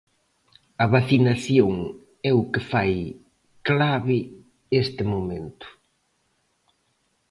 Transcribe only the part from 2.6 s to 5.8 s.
fai clave este momento.